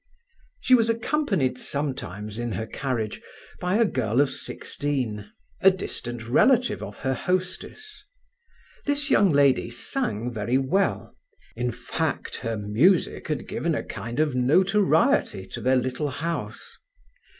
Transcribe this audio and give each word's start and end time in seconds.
She 0.61 0.73
was 0.73 0.89
accompanied 0.89 1.59
sometimes 1.59 2.39
in 2.39 2.53
her 2.53 2.65
carriage 2.65 3.21
by 3.59 3.77
a 3.77 3.85
girl 3.85 4.19
of 4.19 4.31
sixteen, 4.31 5.29
a 5.61 5.69
distant 5.69 6.27
relative 6.27 6.81
of 6.81 6.97
her 7.05 7.13
hostess. 7.13 8.03
This 8.87 9.11
young 9.11 9.31
lady 9.31 9.69
sang 9.69 10.33
very 10.33 10.57
well; 10.57 11.15
in 11.55 11.71
fact, 11.71 12.37
her 12.37 12.57
music 12.57 13.27
had 13.27 13.47
given 13.47 13.75
a 13.75 13.83
kind 13.83 14.19
of 14.19 14.33
notoriety 14.33 15.45
to 15.45 15.61
their 15.61 15.75
little 15.75 16.09
house. 16.09 16.79